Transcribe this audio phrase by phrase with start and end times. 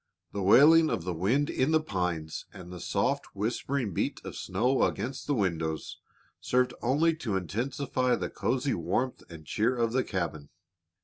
[0.31, 4.81] The wailing of the wind in the pines and the soft, whispering beat of snow
[4.81, 5.99] against the windows
[6.39, 10.49] served only to intensify the cozy warmth and cheer of the cabin.